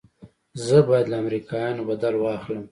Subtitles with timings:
[0.65, 2.63] زه بايد له امريکايانو بدل واخلم.